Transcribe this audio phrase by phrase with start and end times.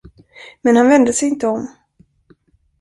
[0.63, 1.67] Men han vände sig inte om.